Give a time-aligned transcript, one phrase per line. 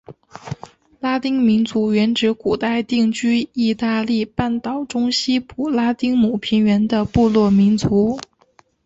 [0.99, 8.17] 拉丁民族原指古代定居义大利半岛中西部拉丁姆平原的部落民族。